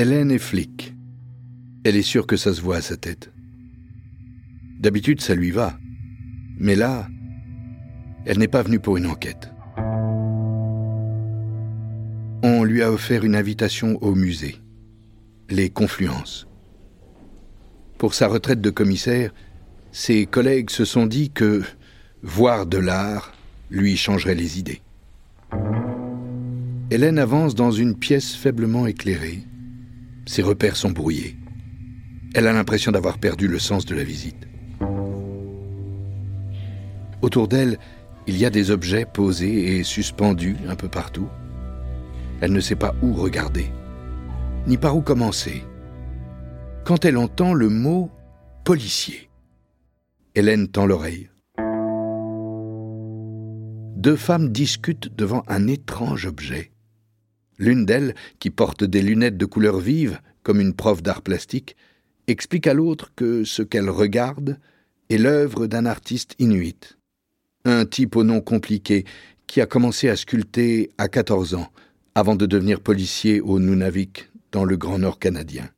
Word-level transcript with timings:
Hélène 0.00 0.30
est 0.30 0.38
flic. 0.38 0.94
Elle 1.84 1.94
est 1.94 2.00
sûre 2.00 2.26
que 2.26 2.38
ça 2.38 2.54
se 2.54 2.62
voit 2.62 2.76
à 2.76 2.80
sa 2.80 2.96
tête. 2.96 3.30
D'habitude, 4.78 5.20
ça 5.20 5.34
lui 5.34 5.50
va. 5.50 5.76
Mais 6.58 6.74
là, 6.74 7.06
elle 8.24 8.38
n'est 8.38 8.48
pas 8.48 8.62
venue 8.62 8.80
pour 8.80 8.96
une 8.96 9.04
enquête. 9.04 9.50
On 12.42 12.64
lui 12.64 12.82
a 12.82 12.90
offert 12.90 13.26
une 13.26 13.36
invitation 13.36 13.98
au 14.02 14.14
musée, 14.14 14.56
les 15.50 15.68
Confluences. 15.68 16.48
Pour 17.98 18.14
sa 18.14 18.26
retraite 18.26 18.62
de 18.62 18.70
commissaire, 18.70 19.34
ses 19.92 20.24
collègues 20.24 20.70
se 20.70 20.86
sont 20.86 21.04
dit 21.04 21.28
que 21.28 21.60
voir 22.22 22.64
de 22.64 22.78
l'art 22.78 23.34
lui 23.70 23.98
changerait 23.98 24.34
les 24.34 24.58
idées. 24.58 24.80
Hélène 26.90 27.18
avance 27.18 27.54
dans 27.54 27.70
une 27.70 27.94
pièce 27.94 28.34
faiblement 28.34 28.86
éclairée. 28.86 29.44
Ses 30.26 30.42
repères 30.42 30.76
sont 30.76 30.90
brouillés. 30.90 31.36
Elle 32.34 32.46
a 32.46 32.52
l'impression 32.52 32.92
d'avoir 32.92 33.18
perdu 33.18 33.48
le 33.48 33.58
sens 33.58 33.84
de 33.84 33.94
la 33.94 34.04
visite. 34.04 34.46
Autour 37.22 37.48
d'elle, 37.48 37.78
il 38.26 38.36
y 38.36 38.46
a 38.46 38.50
des 38.50 38.70
objets 38.70 39.04
posés 39.04 39.76
et 39.76 39.82
suspendus 39.82 40.56
un 40.68 40.76
peu 40.76 40.88
partout. 40.88 41.28
Elle 42.40 42.52
ne 42.52 42.60
sait 42.60 42.76
pas 42.76 42.94
où 43.02 43.12
regarder, 43.12 43.66
ni 44.66 44.76
par 44.76 44.96
où 44.96 45.02
commencer. 45.02 45.64
Quand 46.84 47.04
elle 47.04 47.16
entend 47.16 47.52
le 47.52 47.68
mot 47.68 48.10
policier, 48.64 49.30
Hélène 50.34 50.68
tend 50.68 50.86
l'oreille. 50.86 51.28
Deux 53.96 54.16
femmes 54.16 54.50
discutent 54.50 55.14
devant 55.14 55.42
un 55.46 55.66
étrange 55.66 56.24
objet. 56.24 56.72
L'une 57.60 57.84
d'elles, 57.84 58.14
qui 58.38 58.48
porte 58.48 58.84
des 58.84 59.02
lunettes 59.02 59.36
de 59.36 59.44
couleur 59.44 59.78
vive, 59.78 60.18
comme 60.42 60.62
une 60.62 60.72
prof 60.72 61.02
d'art 61.02 61.20
plastique, 61.20 61.76
explique 62.26 62.66
à 62.66 62.72
l'autre 62.72 63.12
que 63.14 63.44
ce 63.44 63.60
qu'elle 63.62 63.90
regarde 63.90 64.58
est 65.10 65.18
l'œuvre 65.18 65.66
d'un 65.66 65.84
artiste 65.84 66.34
inuit. 66.38 66.96
Un 67.66 67.84
type 67.84 68.16
au 68.16 68.24
nom 68.24 68.40
compliqué 68.40 69.04
qui 69.46 69.60
a 69.60 69.66
commencé 69.66 70.08
à 70.08 70.16
sculpter 70.16 70.90
à 70.96 71.08
14 71.08 71.54
ans, 71.54 71.68
avant 72.14 72.34
de 72.34 72.46
devenir 72.46 72.80
policier 72.80 73.42
au 73.42 73.60
Nunavik, 73.60 74.30
dans 74.52 74.64
le 74.64 74.78
Grand 74.78 74.98
Nord 74.98 75.18
canadien. 75.18 75.68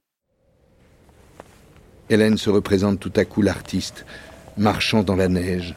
Hélène 2.10 2.38
se 2.38 2.48
représente 2.48 3.00
tout 3.00 3.12
à 3.16 3.24
coup 3.24 3.42
l'artiste, 3.42 4.06
marchant 4.56 5.02
dans 5.02 5.16
la 5.16 5.28
neige, 5.28 5.74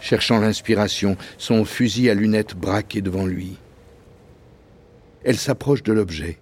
cherchant 0.00 0.38
l'inspiration, 0.38 1.16
son 1.38 1.64
fusil 1.64 2.08
à 2.08 2.14
lunettes 2.14 2.54
braqué 2.54 3.02
devant 3.02 3.26
lui. 3.26 3.56
Elle 5.24 5.36
s'approche 5.36 5.82
de 5.82 5.92
l'objet. 5.92 6.38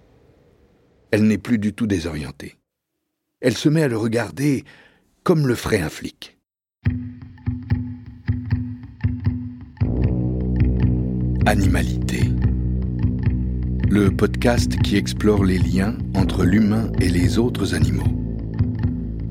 Elle 1.11 1.23
n'est 1.23 1.37
plus 1.37 1.57
du 1.57 1.73
tout 1.73 1.87
désorientée. 1.87 2.55
Elle 3.41 3.57
se 3.57 3.69
met 3.69 3.83
à 3.83 3.87
le 3.87 3.97
regarder 3.97 4.63
comme 5.23 5.47
le 5.47 5.55
ferait 5.55 5.81
un 5.81 5.89
flic. 5.89 6.37
Animalité. 11.45 12.21
Le 13.89 14.11
podcast 14.11 14.77
qui 14.81 14.97
explore 14.97 15.43
les 15.43 15.57
liens 15.57 15.97
entre 16.15 16.45
l'humain 16.45 16.91
et 17.01 17.09
les 17.09 17.39
autres 17.39 17.73
animaux 17.73 18.19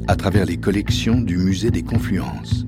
à 0.09 0.17
travers 0.17 0.47
les 0.47 0.57
collections 0.57 1.21
du 1.21 1.37
Musée 1.37 1.71
des 1.71 1.83
Confluences. 1.83 2.65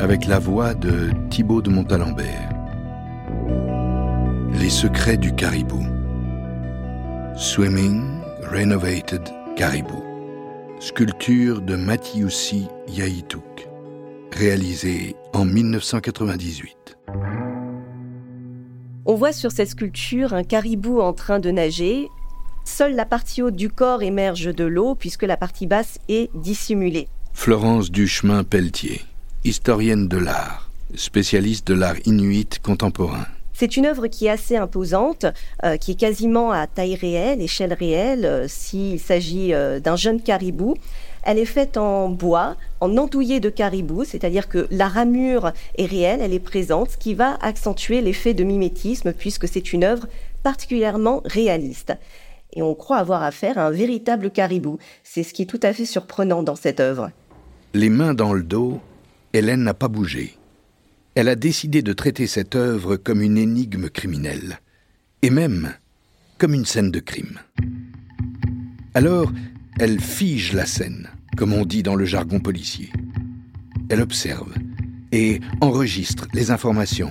Avec 0.00 0.26
la 0.26 0.38
voix 0.38 0.74
de 0.74 1.10
Thibaut 1.28 1.60
de 1.60 1.68
Montalembert. 1.68 2.57
Les 4.68 4.74
secrets 4.74 5.16
du 5.16 5.34
caribou. 5.34 5.82
Swimming 7.38 8.20
Renovated 8.52 9.22
Caribou. 9.56 10.04
Sculpture 10.78 11.62
de 11.62 11.74
Matiussi 11.74 12.66
Yaïtouk. 12.86 13.66
Réalisée 14.30 15.16
en 15.32 15.46
1998. 15.46 16.98
On 19.06 19.14
voit 19.14 19.32
sur 19.32 19.52
cette 19.52 19.70
sculpture 19.70 20.34
un 20.34 20.44
caribou 20.44 21.00
en 21.00 21.14
train 21.14 21.38
de 21.38 21.50
nager. 21.50 22.06
Seule 22.66 22.94
la 22.94 23.06
partie 23.06 23.40
haute 23.40 23.56
du 23.56 23.70
corps 23.70 24.02
émerge 24.02 24.54
de 24.54 24.64
l'eau 24.64 24.94
puisque 24.94 25.22
la 25.22 25.38
partie 25.38 25.66
basse 25.66 25.98
est 26.10 26.28
dissimulée. 26.34 27.08
Florence 27.32 27.90
Duchemin-Pelletier, 27.90 29.00
historienne 29.44 30.08
de 30.08 30.18
l'art, 30.18 30.70
spécialiste 30.94 31.66
de 31.66 31.72
l'art 31.72 31.96
inuit 32.04 32.58
contemporain. 32.62 33.24
C'est 33.58 33.76
une 33.76 33.86
œuvre 33.86 34.06
qui 34.06 34.26
est 34.26 34.30
assez 34.30 34.56
imposante, 34.56 35.26
euh, 35.64 35.76
qui 35.78 35.90
est 35.90 35.96
quasiment 35.96 36.52
à 36.52 36.68
taille 36.68 36.94
réelle, 36.94 37.42
échelle 37.42 37.72
réelle, 37.72 38.24
euh, 38.24 38.46
s'il 38.46 39.00
s'agit 39.00 39.52
euh, 39.52 39.80
d'un 39.80 39.96
jeune 39.96 40.22
caribou. 40.22 40.76
Elle 41.24 41.40
est 41.40 41.44
faite 41.44 41.76
en 41.76 42.08
bois, 42.08 42.54
en 42.80 42.96
andouillé 42.96 43.40
de 43.40 43.50
caribou, 43.50 44.04
c'est-à-dire 44.04 44.48
que 44.48 44.68
la 44.70 44.86
ramure 44.86 45.50
est 45.76 45.86
réelle, 45.86 46.20
elle 46.22 46.34
est 46.34 46.38
présente, 46.38 46.92
ce 46.92 46.96
qui 46.96 47.14
va 47.14 47.36
accentuer 47.42 48.00
l'effet 48.00 48.32
de 48.32 48.44
mimétisme 48.44 49.12
puisque 49.12 49.48
c'est 49.48 49.72
une 49.72 49.82
œuvre 49.82 50.06
particulièrement 50.44 51.20
réaliste. 51.24 51.94
Et 52.52 52.62
on 52.62 52.76
croit 52.76 52.98
avoir 52.98 53.24
affaire 53.24 53.58
à 53.58 53.66
un 53.66 53.70
véritable 53.72 54.30
caribou. 54.30 54.78
C'est 55.02 55.24
ce 55.24 55.34
qui 55.34 55.42
est 55.42 55.46
tout 55.46 55.58
à 55.64 55.72
fait 55.72 55.84
surprenant 55.84 56.44
dans 56.44 56.54
cette 56.54 56.78
œuvre. 56.78 57.10
Les 57.74 57.90
mains 57.90 58.14
dans 58.14 58.34
le 58.34 58.44
dos, 58.44 58.78
Hélène 59.32 59.64
n'a 59.64 59.74
pas 59.74 59.88
bougé. 59.88 60.38
Elle 61.18 61.28
a 61.28 61.34
décidé 61.34 61.82
de 61.82 61.92
traiter 61.92 62.28
cette 62.28 62.54
œuvre 62.54 62.94
comme 62.94 63.22
une 63.22 63.38
énigme 63.38 63.88
criminelle, 63.90 64.60
et 65.20 65.30
même 65.30 65.74
comme 66.38 66.54
une 66.54 66.64
scène 66.64 66.92
de 66.92 67.00
crime. 67.00 67.40
Alors, 68.94 69.32
elle 69.80 69.98
fige 70.00 70.52
la 70.52 70.64
scène, 70.64 71.08
comme 71.36 71.54
on 71.54 71.64
dit 71.64 71.82
dans 71.82 71.96
le 71.96 72.04
jargon 72.04 72.38
policier. 72.38 72.92
Elle 73.88 74.00
observe 74.00 74.54
et 75.10 75.40
enregistre 75.60 76.28
les 76.34 76.52
informations, 76.52 77.10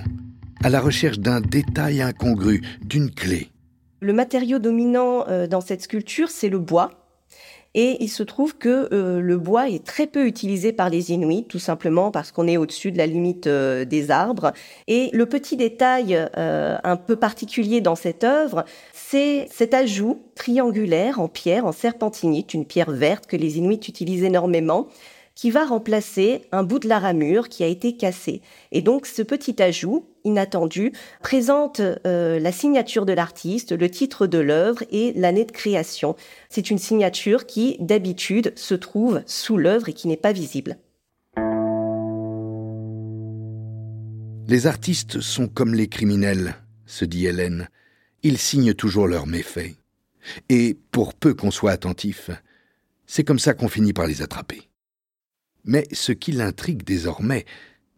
à 0.64 0.70
la 0.70 0.80
recherche 0.80 1.18
d'un 1.18 1.42
détail 1.42 2.00
incongru, 2.00 2.62
d'une 2.80 3.10
clé. 3.10 3.50
Le 4.00 4.14
matériau 4.14 4.58
dominant 4.58 5.28
euh, 5.28 5.46
dans 5.46 5.60
cette 5.60 5.82
sculpture, 5.82 6.30
c'est 6.30 6.48
le 6.48 6.58
bois. 6.58 6.97
Et 7.74 7.96
il 8.00 8.08
se 8.08 8.22
trouve 8.22 8.56
que 8.56 8.88
euh, 8.92 9.20
le 9.20 9.36
bois 9.36 9.68
est 9.68 9.84
très 9.84 10.06
peu 10.06 10.26
utilisé 10.26 10.72
par 10.72 10.90
les 10.90 11.12
Inuits, 11.12 11.44
tout 11.48 11.58
simplement 11.58 12.10
parce 12.10 12.32
qu'on 12.32 12.48
est 12.48 12.56
au-dessus 12.56 12.92
de 12.92 12.98
la 12.98 13.06
limite 13.06 13.46
euh, 13.46 13.84
des 13.84 14.10
arbres. 14.10 14.52
Et 14.86 15.10
le 15.12 15.26
petit 15.26 15.56
détail 15.56 16.16
un 16.34 16.96
peu 16.96 17.16
particulier 17.16 17.80
dans 17.80 17.94
cette 17.94 18.24
œuvre, 18.24 18.64
c'est 18.92 19.46
cet 19.50 19.74
ajout 19.74 20.22
triangulaire 20.34 21.20
en 21.20 21.28
pierre, 21.28 21.66
en 21.66 21.72
serpentinite, 21.72 22.54
une 22.54 22.64
pierre 22.64 22.90
verte 22.90 23.26
que 23.26 23.36
les 23.36 23.58
Inuits 23.58 23.80
utilisent 23.88 24.24
énormément 24.24 24.88
qui 25.38 25.52
va 25.52 25.64
remplacer 25.64 26.42
un 26.50 26.64
bout 26.64 26.80
de 26.80 26.88
la 26.88 26.98
ramure 26.98 27.48
qui 27.48 27.62
a 27.62 27.68
été 27.68 27.96
cassé. 27.96 28.42
Et 28.72 28.82
donc 28.82 29.06
ce 29.06 29.22
petit 29.22 29.62
ajout 29.62 30.04
inattendu 30.24 30.92
présente 31.22 31.80
euh, 31.80 32.40
la 32.40 32.50
signature 32.50 33.06
de 33.06 33.12
l'artiste, 33.12 33.70
le 33.70 33.88
titre 33.88 34.26
de 34.26 34.38
l'œuvre 34.38 34.82
et 34.90 35.12
l'année 35.14 35.44
de 35.44 35.52
création. 35.52 36.16
C'est 36.50 36.70
une 36.70 36.78
signature 36.78 37.46
qui 37.46 37.76
d'habitude 37.78 38.52
se 38.56 38.74
trouve 38.74 39.22
sous 39.26 39.56
l'œuvre 39.56 39.88
et 39.88 39.92
qui 39.92 40.08
n'est 40.08 40.16
pas 40.16 40.32
visible. 40.32 40.76
Les 44.48 44.66
artistes 44.66 45.20
sont 45.20 45.46
comme 45.46 45.72
les 45.72 45.86
criminels, 45.86 46.56
se 46.84 47.04
dit 47.04 47.26
Hélène. 47.26 47.68
Ils 48.24 48.38
signent 48.38 48.74
toujours 48.74 49.06
leurs 49.06 49.28
méfaits. 49.28 49.76
Et 50.48 50.76
pour 50.90 51.14
peu 51.14 51.32
qu'on 51.32 51.52
soit 51.52 51.70
attentif, 51.70 52.28
c'est 53.06 53.22
comme 53.22 53.38
ça 53.38 53.54
qu'on 53.54 53.68
finit 53.68 53.92
par 53.92 54.08
les 54.08 54.20
attraper. 54.20 54.67
Mais 55.64 55.86
ce 55.92 56.12
qui 56.12 56.32
l'intrigue 56.32 56.82
désormais, 56.84 57.44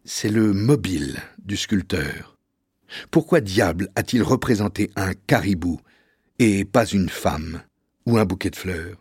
c'est 0.05 0.31
le 0.31 0.53
mobile 0.53 1.19
du 1.39 1.57
sculpteur. 1.57 2.37
Pourquoi 3.11 3.41
diable 3.41 3.89
a-t-il 3.95 4.23
représenté 4.23 4.91
un 4.97 5.13
caribou 5.27 5.81
et 6.39 6.65
pas 6.65 6.87
une 6.87 7.09
femme 7.09 7.63
ou 8.07 8.19
un 8.19 8.25
bouquet 8.25 8.51
de 8.51 8.57
fleurs? 8.57 8.97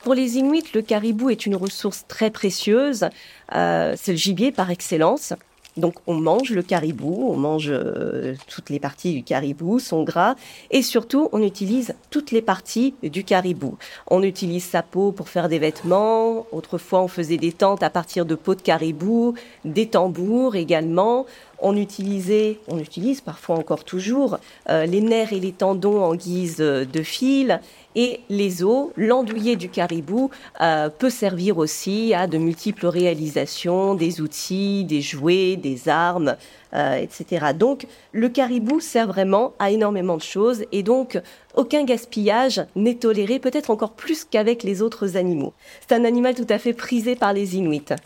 Pour 0.00 0.14
les 0.14 0.36
Inuits, 0.36 0.64
le 0.74 0.82
caribou 0.82 1.30
est 1.30 1.46
une 1.46 1.56
ressource 1.56 2.04
très 2.06 2.30
précieuse. 2.30 3.08
Euh, 3.54 3.94
c'est 3.96 4.12
le 4.12 4.18
gibier 4.18 4.52
par 4.52 4.70
excellence. 4.70 5.32
Donc 5.76 5.94
on 6.06 6.14
mange 6.14 6.50
le 6.50 6.62
caribou, 6.62 7.28
on 7.30 7.36
mange 7.36 7.68
euh, 7.70 8.34
toutes 8.48 8.70
les 8.70 8.80
parties 8.80 9.14
du 9.14 9.22
caribou, 9.22 9.78
son 9.78 10.02
gras, 10.02 10.34
et 10.70 10.82
surtout 10.82 11.28
on 11.32 11.42
utilise 11.42 11.94
toutes 12.10 12.32
les 12.32 12.42
parties 12.42 12.94
du 13.02 13.22
caribou. 13.22 13.76
On 14.08 14.22
utilise 14.22 14.64
sa 14.64 14.82
peau 14.82 15.12
pour 15.12 15.28
faire 15.28 15.48
des 15.48 15.58
vêtements, 15.58 16.46
autrefois 16.50 17.02
on 17.02 17.08
faisait 17.08 17.36
des 17.36 17.52
tentes 17.52 17.82
à 17.82 17.90
partir 17.90 18.26
de 18.26 18.34
peau 18.34 18.54
de 18.54 18.62
caribou, 18.62 19.34
des 19.64 19.86
tambours 19.86 20.56
également. 20.56 21.26
on 21.60 21.76
utilisait, 21.76 22.58
on 22.68 22.78
utilise 22.78 23.20
parfois 23.20 23.56
encore 23.56 23.84
toujours, 23.84 24.38
euh, 24.68 24.86
les 24.86 25.00
nerfs 25.00 25.32
et 25.32 25.40
les 25.40 25.52
tendons 25.52 26.02
en 26.02 26.14
guise 26.14 26.58
de 26.58 27.02
fil. 27.02 27.60
Et 28.00 28.20
les 28.28 28.62
os, 28.62 28.90
l'andouillé 28.96 29.56
du 29.56 29.68
caribou 29.68 30.30
euh, 30.60 30.88
peut 30.88 31.10
servir 31.10 31.58
aussi 31.58 32.14
à 32.14 32.28
de 32.28 32.38
multiples 32.38 32.86
réalisations, 32.86 33.96
des 33.96 34.20
outils, 34.20 34.84
des 34.84 35.00
jouets, 35.00 35.56
des 35.56 35.88
armes, 35.88 36.36
euh, 36.74 36.94
etc. 36.94 37.46
Donc 37.58 37.88
le 38.12 38.28
caribou 38.28 38.78
sert 38.78 39.08
vraiment 39.08 39.52
à 39.58 39.72
énormément 39.72 40.16
de 40.16 40.22
choses 40.22 40.64
et 40.70 40.84
donc 40.84 41.20
aucun 41.56 41.82
gaspillage 41.82 42.64
n'est 42.76 42.94
toléré, 42.94 43.40
peut-être 43.40 43.70
encore 43.70 43.94
plus 43.94 44.24
qu'avec 44.24 44.62
les 44.62 44.80
autres 44.80 45.16
animaux. 45.16 45.52
C'est 45.80 45.96
un 45.96 46.04
animal 46.04 46.36
tout 46.36 46.46
à 46.50 46.60
fait 46.60 46.74
prisé 46.74 47.16
par 47.16 47.32
les 47.32 47.56
Inuits. 47.56 47.96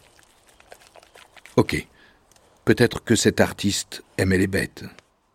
Ok. 1.56 1.86
Peut-être 2.64 3.04
que 3.04 3.14
cet 3.14 3.42
artiste 3.42 4.02
aimait 4.16 4.38
les 4.38 4.46
bêtes 4.46 4.84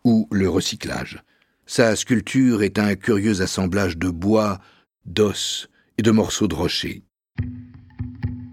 ou 0.02 0.26
le 0.32 0.50
recyclage. 0.50 1.22
Sa 1.70 1.94
sculpture 1.96 2.62
est 2.62 2.78
un 2.78 2.94
curieux 2.94 3.42
assemblage 3.42 3.98
de 3.98 4.08
bois, 4.08 4.58
d'os 5.04 5.68
et 5.98 6.02
de 6.02 6.10
morceaux 6.10 6.48
de 6.48 6.54
rocher. 6.54 7.02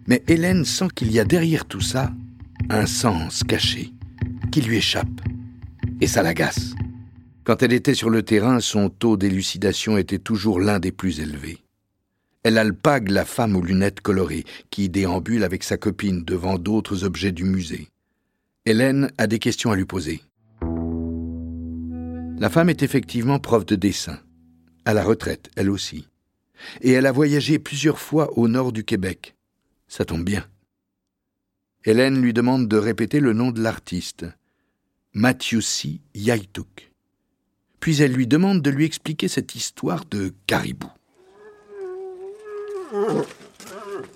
Mais 0.06 0.22
Hélène 0.28 0.66
sent 0.66 0.90
qu'il 0.94 1.14
y 1.14 1.20
a 1.22 1.24
derrière 1.24 1.64
tout 1.64 1.80
ça 1.80 2.12
un 2.70 2.86
sens 2.86 3.46
caché 3.46 3.94
qui 4.52 4.62
lui 4.62 4.76
échappe. 4.76 5.22
Et 6.02 6.08
ça 6.08 6.24
l'agace. 6.24 6.74
Quand 7.46 7.64
elle 7.64 7.72
était 7.72 7.94
sur 7.94 8.10
le 8.10 8.22
terrain, 8.22 8.60
son 8.60 8.90
taux 8.90 9.16
d'élucidation 9.16 9.98
était 9.98 10.20
toujours 10.20 10.60
l'un 10.60 10.80
des 10.80 10.92
plus 10.92 11.22
élevés. 11.22 11.60
Elle 12.44 12.58
alpague 12.58 13.08
la 13.08 13.24
femme 13.24 13.56
aux 13.56 13.64
lunettes 13.64 14.02
colorées 14.02 14.44
qui 14.72 14.90
déambule 14.90 15.46
avec 15.46 15.64
sa 15.64 15.78
copine 15.78 16.26
devant 16.26 16.58
d'autres 16.58 17.06
objets 17.06 17.32
du 17.32 17.46
musée. 17.46 17.88
Hélène 18.66 19.10
a 19.18 19.28
des 19.28 19.40
questions 19.40 19.72
à 19.72 19.78
lui 19.78 19.86
poser. 19.86 20.22
La 22.38 22.50
femme 22.50 22.70
est 22.70 22.84
effectivement 22.84 23.40
prof 23.40 23.66
de 23.66 23.76
dessin, 23.76 24.20
à 24.84 24.94
la 24.94 25.06
retraite, 25.06 25.50
elle 25.56 25.70
aussi. 25.70 26.10
Et 26.82 26.92
elle 26.92 27.06
a 27.06 27.14
voyagé 27.14 27.60
plusieurs 27.60 27.98
fois 27.98 28.38
au 28.38 28.50
nord 28.50 28.74
du 28.74 28.84
Québec. 28.84 29.36
Ça 29.88 30.04
tombe 30.04 30.26
bien. 30.26 30.46
Hélène 31.86 32.22
lui 32.22 32.34
demande 32.34 32.68
de 32.68 32.78
répéter 32.78 33.22
le 33.22 33.32
nom 33.32 33.52
de 33.52 33.62
l'artiste, 33.62 34.26
C. 35.62 36.02
Yaituk. 36.14 36.92
Puis 37.80 38.02
elle 38.02 38.12
lui 38.12 38.28
demande 38.28 38.62
de 38.62 38.70
lui 38.70 38.84
expliquer 38.84 39.30
cette 39.30 39.56
histoire 39.56 40.04
de 40.06 40.34
caribou. 40.46 40.92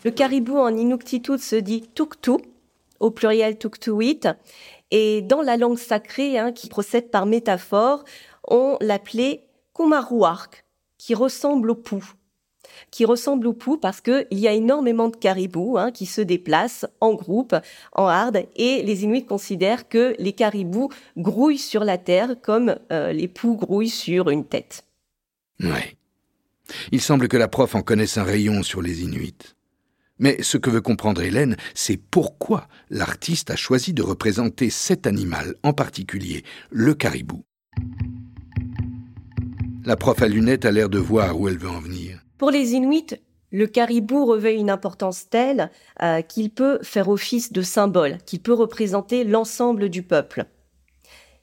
Le 0.04 0.12
caribou 0.12 0.58
en 0.58 0.76
Inuktitut 0.76 1.38
se 1.38 1.56
dit 1.56 1.88
tuktu, 1.94 2.32
au 3.00 3.12
pluriel 3.12 3.58
tuktuit, 3.58 4.20
et 4.92 5.22
dans 5.22 5.42
la 5.42 5.58
langue 5.58 5.78
sacrée, 5.78 6.38
hein, 6.38 6.52
qui 6.52 6.68
procède 6.68 7.12
par 7.12 7.26
métaphore, 7.26 8.04
on 8.48 8.78
l'appelait 8.82 9.46
kumaruark, 9.76 10.66
qui 10.98 11.14
ressemble 11.14 11.72
au 11.72 11.76
pou. 11.76 12.04
Qui 12.92 13.06
ressemble 13.06 13.48
au 13.48 13.54
pou 13.54 13.78
parce 13.78 14.02
qu'il 14.02 14.28
y 14.32 14.48
a 14.48 14.54
énormément 14.54 15.10
de 15.10 15.16
caribous 15.16 15.78
hein, 15.78 15.92
qui 15.92 16.06
se 16.06 16.22
déplacent 16.22 16.86
en 17.02 17.14
groupe, 17.14 17.56
en 17.94 18.08
harde, 18.08 18.46
et 18.56 18.84
les 18.84 19.04
Inuits 19.04 19.26
considèrent 19.26 19.88
que 19.88 20.16
les 20.20 20.34
caribous 20.34 20.90
grouillent 21.18 21.58
sur 21.58 21.84
la 21.84 21.98
terre 21.98 22.36
comme 22.42 22.76
euh, 22.92 23.12
les 23.12 23.28
poux 23.28 23.56
grouillent 23.56 23.90
sur 23.90 24.30
une 24.30 24.46
tête. 24.46 24.86
Ouais. 25.60 25.96
Il 26.92 27.02
semble 27.02 27.28
que 27.28 27.38
la 27.38 27.48
prof 27.48 27.76
en 27.76 27.82
connaisse 27.82 28.18
un 28.18 28.24
rayon 28.24 28.64
sur 28.64 28.82
les 28.82 29.04
Inuits. 29.04 29.56
Mais 30.20 30.38
ce 30.44 30.58
que 30.58 30.70
veut 30.70 30.82
comprendre 30.82 31.22
Hélène, 31.22 31.56
c'est 31.74 31.98
pourquoi 31.98 32.68
l'artiste 32.90 33.50
a 33.50 33.56
choisi 33.56 33.94
de 33.94 34.04
représenter 34.04 34.70
cet 34.70 35.08
animal 35.08 35.56
en 35.64 35.74
particulier, 35.74 36.44
le 36.70 36.94
caribou. 36.94 37.44
La 39.86 39.96
prof 39.96 40.22
à 40.22 40.28
lunettes 40.28 40.66
a 40.66 40.72
l'air 40.72 40.90
de 40.90 41.00
voir 41.00 41.40
où 41.40 41.48
elle 41.48 41.58
veut 41.58 41.70
en 41.70 41.80
venir. 41.80 42.20
Pour 42.38 42.52
les 42.52 42.74
Inuits, 42.74 43.16
le 43.52 43.66
caribou 43.66 44.26
revêt 44.26 44.56
une 44.56 44.70
importance 44.70 45.30
telle 45.30 45.72
euh, 46.04 46.22
qu'il 46.22 46.52
peut 46.52 46.80
faire 46.84 47.10
office 47.10 47.52
de 47.52 47.62
symbole, 47.62 48.18
qu'il 48.26 48.42
peut 48.42 48.54
représenter 48.54 49.24
l'ensemble 49.24 49.90
du 49.90 50.04
peuple. 50.04 50.46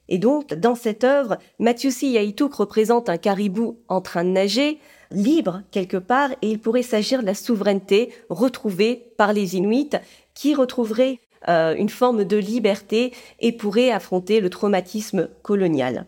Et 0.07 0.19
donc, 0.19 0.53
dans 0.53 0.75
cette 0.75 1.03
œuvre, 1.03 1.37
Mathieusi 1.59 2.11
Yaituk 2.11 2.53
représente 2.53 3.09
un 3.09 3.17
caribou 3.17 3.79
en 3.89 4.01
train 4.01 4.23
de 4.23 4.29
nager, 4.29 4.79
libre 5.11 5.61
quelque 5.71 5.97
part 5.97 6.31
et 6.41 6.49
il 6.49 6.59
pourrait 6.59 6.83
s'agir 6.83 7.21
de 7.21 7.25
la 7.25 7.33
souveraineté 7.33 8.13
retrouvée 8.29 9.11
par 9.17 9.33
les 9.33 9.55
Inuits 9.55 9.89
qui 10.33 10.55
retrouveraient 10.55 11.19
euh, 11.47 11.75
une 11.75 11.89
forme 11.89 12.25
de 12.25 12.37
liberté 12.37 13.13
et 13.39 13.51
pourraient 13.51 13.91
affronter 13.91 14.39
le 14.39 14.49
traumatisme 14.49 15.29
colonial. 15.43 16.05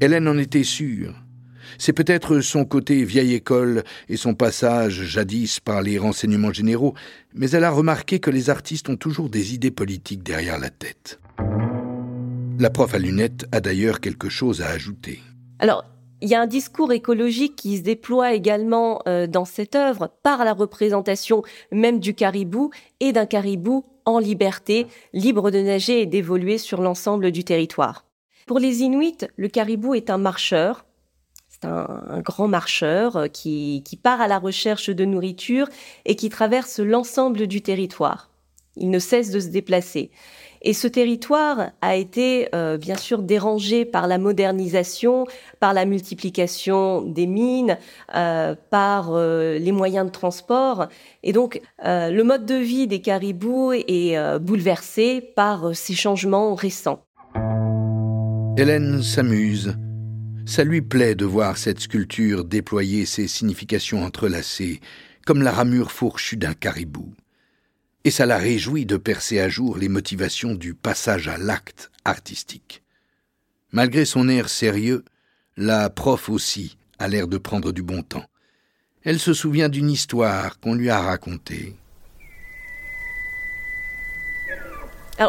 Hélène 0.00 0.28
en 0.28 0.38
était 0.38 0.64
sûre. 0.64 1.14
C'est 1.78 1.92
peut-être 1.92 2.40
son 2.40 2.64
côté 2.64 3.04
vieille 3.04 3.34
école 3.34 3.84
et 4.08 4.16
son 4.16 4.34
passage 4.34 5.04
jadis 5.04 5.60
par 5.60 5.82
les 5.82 5.98
renseignements 5.98 6.52
généraux, 6.52 6.94
mais 7.34 7.50
elle 7.50 7.64
a 7.64 7.70
remarqué 7.70 8.18
que 8.18 8.30
les 8.30 8.50
artistes 8.50 8.88
ont 8.88 8.96
toujours 8.96 9.28
des 9.28 9.54
idées 9.54 9.70
politiques 9.70 10.22
derrière 10.22 10.58
la 10.58 10.70
tête. 10.70 11.20
La 12.58 12.70
prof 12.70 12.94
à 12.94 12.98
lunettes 12.98 13.46
a 13.52 13.60
d'ailleurs 13.60 14.00
quelque 14.00 14.28
chose 14.28 14.62
à 14.62 14.68
ajouter. 14.68 15.20
Alors, 15.58 15.84
il 16.20 16.28
y 16.28 16.34
a 16.34 16.40
un 16.40 16.46
discours 16.46 16.92
écologique 16.92 17.56
qui 17.56 17.78
se 17.78 17.82
déploie 17.82 18.32
également 18.32 19.00
euh, 19.08 19.26
dans 19.26 19.44
cette 19.44 19.74
œuvre 19.74 20.10
par 20.22 20.44
la 20.44 20.52
représentation 20.52 21.42
même 21.72 21.98
du 21.98 22.14
caribou 22.14 22.70
et 23.00 23.12
d'un 23.12 23.26
caribou 23.26 23.84
en 24.04 24.18
liberté, 24.18 24.86
libre 25.12 25.50
de 25.50 25.60
nager 25.60 26.02
et 26.02 26.06
d'évoluer 26.06 26.58
sur 26.58 26.80
l'ensemble 26.80 27.30
du 27.30 27.44
territoire. 27.44 28.04
Pour 28.46 28.58
les 28.58 28.82
Inuits, 28.82 29.18
le 29.36 29.48
caribou 29.48 29.94
est 29.94 30.10
un 30.10 30.18
marcheur, 30.18 30.84
c'est 31.48 31.64
un, 31.64 32.20
grand 32.20 32.48
marcheur 32.48 33.16
euh, 33.16 33.26
qui, 33.28 33.82
qui 33.84 33.96
part 33.96 34.20
à 34.20 34.28
la 34.28 34.38
recherche 34.38 34.90
de 34.90 35.04
nourriture 35.04 35.68
et 36.04 36.16
qui 36.16 36.28
traverse 36.28 36.80
l'ensemble 36.80 37.46
du 37.46 37.62
territoire. 37.62 38.30
Il 38.76 38.90
ne 38.90 38.98
cesse 38.98 39.30
de 39.30 39.40
se 39.40 39.48
déplacer. 39.48 40.10
Et 40.62 40.74
ce 40.74 40.86
territoire 40.86 41.70
a 41.80 41.96
été 41.96 42.48
euh, 42.54 42.76
bien 42.76 42.96
sûr 42.96 43.22
dérangé 43.22 43.86
par 43.86 44.06
la 44.06 44.18
modernisation, 44.18 45.26
par 45.58 45.72
la 45.72 45.86
multiplication 45.86 47.00
des 47.00 47.26
mines, 47.26 47.78
euh, 48.14 48.54
par 48.68 49.14
euh, 49.14 49.58
les 49.58 49.72
moyens 49.72 50.06
de 50.06 50.10
transport. 50.10 50.88
Et 51.22 51.32
donc 51.32 51.60
le 51.82 52.22
mode 52.22 52.44
de 52.44 52.54
vie 52.54 52.86
des 52.86 53.00
caribous 53.00 53.72
est 53.72 54.38
bouleversé 54.38 55.20
par 55.34 55.74
ces 55.74 55.94
changements 55.94 56.54
récents. 56.54 57.04
Hélène 58.56 59.02
s'amuse. 59.02 59.76
Ça 60.46 60.64
lui 60.64 60.82
plaît 60.82 61.14
de 61.14 61.24
voir 61.24 61.56
cette 61.56 61.80
sculpture 61.80 62.44
déployer 62.44 63.06
ses 63.06 63.28
significations 63.28 64.02
entrelacées, 64.02 64.80
comme 65.26 65.42
la 65.42 65.52
ramure 65.52 65.92
fourchue 65.92 66.36
d'un 66.36 66.54
caribou 66.54 67.14
et 68.04 68.10
ça 68.10 68.26
la 68.26 68.38
réjouit 68.38 68.86
de 68.86 68.96
percer 68.96 69.40
à 69.40 69.48
jour 69.48 69.76
les 69.76 69.88
motivations 69.88 70.54
du 70.54 70.74
passage 70.74 71.28
à 71.28 71.36
l'acte 71.36 71.90
artistique. 72.04 72.82
Malgré 73.72 74.04
son 74.04 74.28
air 74.28 74.48
sérieux, 74.48 75.04
la 75.56 75.90
prof 75.90 76.28
aussi 76.28 76.76
a 76.98 77.08
l'air 77.08 77.28
de 77.28 77.38
prendre 77.38 77.72
du 77.72 77.82
bon 77.82 78.02
temps. 78.02 78.24
Elle 79.02 79.18
se 79.18 79.32
souvient 79.32 79.68
d'une 79.68 79.90
histoire 79.90 80.60
qu'on 80.60 80.74
lui 80.74 80.90
a 80.90 81.00
racontée. 81.00 81.76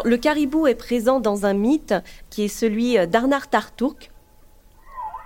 Le 0.04 0.16
caribou 0.16 0.66
est 0.66 0.74
présent 0.74 1.20
dans 1.20 1.44
un 1.44 1.52
mythe 1.52 1.94
qui 2.30 2.44
est 2.44 2.48
celui 2.48 2.96
d'Arnar 3.08 3.48
Tartouk, 3.50 4.11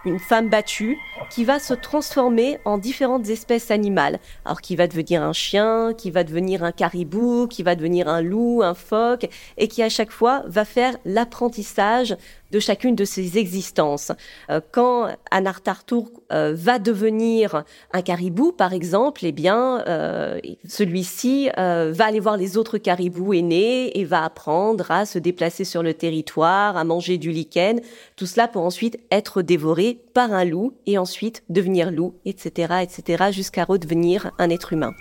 une 0.07 0.19
femme 0.19 0.49
battue 0.49 0.97
qui 1.31 1.45
va 1.45 1.59
se 1.59 1.75
transformer 1.75 2.59
en 2.65 2.79
différentes 2.79 3.29
espèces 3.29 3.71
animales. 3.71 4.19
Alors 4.45 4.61
qui 4.61 4.77
va 4.77 4.87
devenir 4.87 5.23
un 5.23 5.33
chien, 5.33 5.93
qui 5.97 6.11
va 6.11 6.25
devenir 6.25 6.63
un 6.63 6.73
caribou, 6.73 7.47
qui 7.49 7.63
va 7.63 7.75
devenir 7.75 8.09
un 8.09 8.23
loup, 8.23 8.63
un 8.63 8.75
phoque, 8.75 9.29
et 9.59 9.69
qui 9.69 9.83
à 9.83 9.89
chaque 9.89 10.13
fois 10.13 10.43
va 10.47 10.65
faire 10.65 10.97
l'apprentissage 11.05 12.17
de 12.51 12.61
chacune 12.61 12.95
de 12.95 13.05
ces 13.05 13.39
existences. 13.39 14.13
Euh, 14.51 14.61
quand 14.73 15.09
Anartartour 15.31 16.11
euh, 16.33 16.53
va 16.57 16.79
devenir 16.79 17.65
un 17.93 18.03
caribou, 18.03 18.53
par 18.53 18.73
exemple, 18.73 19.25
eh 19.25 19.33
bien, 19.33 19.85
euh, 19.87 20.41
celui-ci 20.67 21.49
va 21.57 22.05
aller 22.05 22.21
voir 22.21 22.37
les 22.37 22.57
autres 22.57 22.79
caribous 22.79 23.35
aînés 23.35 23.99
et 23.99 24.05
va 24.05 24.25
apprendre 24.25 24.91
à 24.91 25.07
se 25.07 25.19
déplacer 25.19 25.65
sur 25.65 25.83
le 25.83 25.95
territoire, 25.95 26.77
à 26.77 26.85
manger 26.85 27.19
du 27.19 27.31
lichen, 27.31 27.81
tout 28.17 28.27
cela 28.27 28.49
pour 28.49 28.63
ensuite 28.63 28.99
être 29.11 29.43
dévoré 29.43 29.99
par 30.15 30.33
un 30.33 30.45
loup 30.45 30.75
et 30.87 30.99
ensuite 30.99 31.43
devenir 31.49 31.91
loup, 31.91 32.15
etc., 32.25 32.83
etc., 32.83 33.31
jusqu'à 33.31 33.65
redevenir 33.65 34.31
un 34.39 34.51
être 34.51 34.73
humain. 34.73 34.95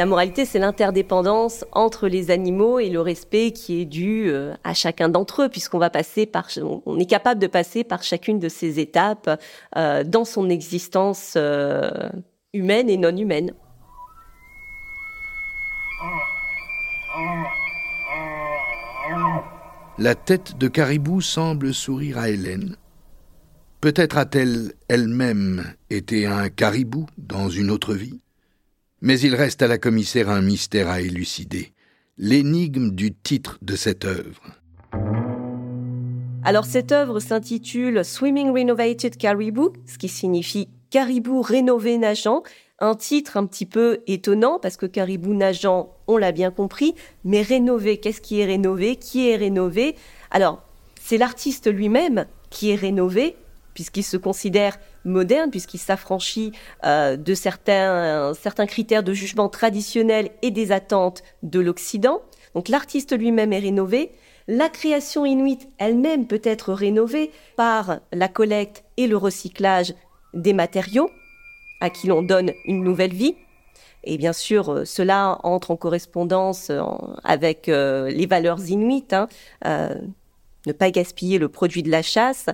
La 0.00 0.06
moralité, 0.06 0.46
c'est 0.46 0.58
l'interdépendance 0.58 1.66
entre 1.72 2.08
les 2.08 2.30
animaux 2.30 2.78
et 2.78 2.88
le 2.88 3.02
respect 3.02 3.50
qui 3.50 3.82
est 3.82 3.84
dû 3.84 4.30
euh, 4.30 4.54
à 4.64 4.72
chacun 4.72 5.10
d'entre 5.10 5.42
eux, 5.42 5.48
puisqu'on 5.50 5.76
va 5.76 5.90
passer 5.90 6.24
par, 6.24 6.48
on 6.86 6.98
est 6.98 7.04
capable 7.04 7.38
de 7.38 7.46
passer 7.46 7.84
par 7.84 8.02
chacune 8.02 8.38
de 8.38 8.48
ces 8.48 8.80
étapes 8.80 9.38
euh, 9.76 10.02
dans 10.02 10.24
son 10.24 10.48
existence 10.48 11.34
euh, 11.36 11.90
humaine 12.54 12.88
et 12.88 12.96
non 12.96 13.14
humaine. 13.14 13.52
La 19.98 20.14
tête 20.14 20.56
de 20.56 20.68
caribou 20.68 21.20
semble 21.20 21.74
sourire 21.74 22.16
à 22.16 22.30
Hélène. 22.30 22.76
Peut-être 23.82 24.16
a-t-elle 24.16 24.72
elle-même 24.88 25.74
été 25.90 26.24
un 26.24 26.48
caribou 26.48 27.04
dans 27.18 27.50
une 27.50 27.70
autre 27.70 27.92
vie? 27.92 28.18
Mais 29.02 29.18
il 29.20 29.34
reste 29.34 29.62
à 29.62 29.68
la 29.68 29.78
commissaire 29.78 30.28
un 30.28 30.42
mystère 30.42 30.88
à 30.88 31.00
élucider, 31.00 31.72
l'énigme 32.18 32.90
du 32.90 33.14
titre 33.14 33.58
de 33.62 33.74
cette 33.74 34.04
œuvre. 34.04 34.42
Alors 36.42 36.64
cette 36.64 36.92
œuvre 36.92 37.20
s'intitule 37.20 38.04
Swimming 38.04 38.50
Renovated 38.50 39.16
Caribou, 39.16 39.72
ce 39.86 39.98
qui 39.98 40.08
signifie 40.08 40.68
caribou 40.90 41.40
rénové 41.40 41.96
nageant, 41.98 42.42
un 42.78 42.94
titre 42.94 43.36
un 43.36 43.46
petit 43.46 43.66
peu 43.66 44.00
étonnant 44.06 44.58
parce 44.58 44.76
que 44.76 44.86
caribou 44.86 45.34
nageant, 45.34 45.94
on 46.06 46.16
l'a 46.16 46.32
bien 46.32 46.50
compris, 46.50 46.94
mais 47.24 47.42
rénové, 47.42 47.98
qu'est-ce 47.98 48.20
qui 48.20 48.40
est 48.40 48.46
rénové? 48.46 48.96
Qui 48.96 49.28
est 49.28 49.36
rénové? 49.36 49.96
Alors, 50.30 50.62
c'est 51.00 51.18
l'artiste 51.18 51.72
lui-même 51.72 52.26
qui 52.48 52.70
est 52.70 52.76
rénové 52.76 53.36
puisqu'il 53.74 54.02
se 54.02 54.16
considère 54.16 54.78
moderne, 55.04 55.50
puisqu'il 55.50 55.78
s'affranchit 55.78 56.52
euh, 56.84 57.16
de 57.16 57.34
certains, 57.34 58.32
certains 58.34 58.66
critères 58.66 59.02
de 59.02 59.12
jugement 59.12 59.48
traditionnels 59.48 60.30
et 60.42 60.50
des 60.50 60.72
attentes 60.72 61.22
de 61.42 61.60
l'Occident. 61.60 62.22
Donc 62.54 62.68
l'artiste 62.68 63.16
lui-même 63.16 63.52
est 63.52 63.60
rénové. 63.60 64.12
La 64.48 64.68
création 64.68 65.24
inuite 65.24 65.68
elle-même 65.78 66.26
peut 66.26 66.40
être 66.42 66.72
rénovée 66.72 67.30
par 67.56 68.00
la 68.12 68.28
collecte 68.28 68.84
et 68.96 69.06
le 69.06 69.16
recyclage 69.16 69.94
des 70.34 70.52
matériaux 70.52 71.10
à 71.80 71.90
qui 71.90 72.08
l'on 72.08 72.22
donne 72.22 72.52
une 72.66 72.82
nouvelle 72.82 73.14
vie. 73.14 73.36
Et 74.04 74.18
bien 74.18 74.32
sûr, 74.32 74.70
euh, 74.70 74.84
cela 74.84 75.38
entre 75.42 75.70
en 75.70 75.76
correspondance 75.76 76.70
euh, 76.70 76.82
avec 77.22 77.66
les 77.68 78.26
valeurs 78.26 78.60
inuites, 78.68 79.14
hein, 79.14 79.28
ne 80.66 80.72
pas 80.72 80.90
gaspiller 80.90 81.38
le 81.38 81.48
produit 81.48 81.82
de 81.82 81.90
la 81.90 82.02
chasse. 82.02 82.46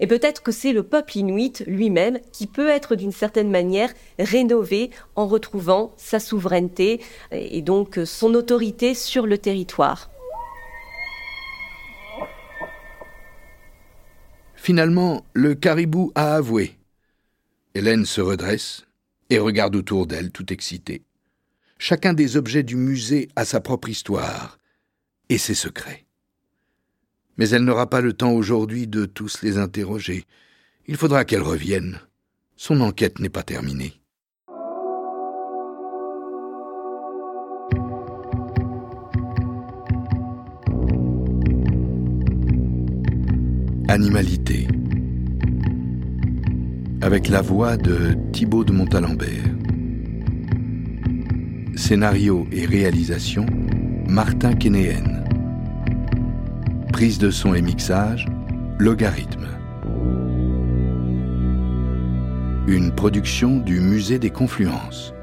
Et 0.00 0.06
peut-être 0.06 0.42
que 0.42 0.50
c'est 0.50 0.72
le 0.72 0.82
peuple 0.82 1.18
inuit 1.18 1.62
lui-même 1.66 2.18
qui 2.32 2.46
peut 2.46 2.68
être 2.68 2.96
d'une 2.96 3.12
certaine 3.12 3.50
manière 3.50 3.92
rénové 4.18 4.90
en 5.14 5.26
retrouvant 5.26 5.92
sa 5.96 6.18
souveraineté 6.18 7.00
et 7.30 7.62
donc 7.62 8.00
son 8.04 8.34
autorité 8.34 8.94
sur 8.94 9.26
le 9.26 9.38
territoire. 9.38 10.10
Finalement, 14.54 15.24
le 15.32 15.54
caribou 15.54 16.12
a 16.14 16.34
avoué 16.34 16.76
Hélène 17.74 18.04
se 18.04 18.20
redresse 18.20 18.84
et 19.30 19.38
regarde 19.38 19.76
autour 19.76 20.06
d'elle, 20.06 20.32
tout 20.32 20.52
excitée. 20.52 21.02
Chacun 21.78 22.12
des 22.12 22.36
objets 22.36 22.62
du 22.62 22.76
musée 22.76 23.28
a 23.36 23.44
sa 23.44 23.60
propre 23.60 23.88
histoire 23.88 24.58
et 25.28 25.38
ses 25.38 25.54
secrets. 25.54 26.04
Mais 27.36 27.48
elle 27.50 27.64
n'aura 27.64 27.88
pas 27.88 28.00
le 28.00 28.12
temps 28.12 28.32
aujourd'hui 28.32 28.86
de 28.86 29.06
tous 29.06 29.42
les 29.42 29.58
interroger. 29.58 30.24
Il 30.86 30.96
faudra 30.96 31.24
qu'elle 31.24 31.42
revienne. 31.42 31.98
Son 32.56 32.80
enquête 32.80 33.18
n'est 33.18 33.28
pas 33.28 33.42
terminée. 33.42 33.94
Animalité 43.88 44.68
avec 47.02 47.28
la 47.28 47.40
voix 47.40 47.76
de 47.76 48.14
Thibaut 48.32 48.64
de 48.64 48.72
Montalembert. 48.72 49.28
Scénario 51.74 52.46
et 52.52 52.66
réalisation 52.66 53.46
Martin 54.06 54.54
Kénéen. 54.54 55.19
Prise 57.00 57.16
de 57.16 57.30
son 57.30 57.54
et 57.54 57.62
mixage 57.62 58.26
Logarithme. 58.78 59.48
Une 62.68 62.92
production 62.94 63.56
du 63.56 63.80
Musée 63.80 64.18
des 64.18 64.28
Confluences. 64.28 65.14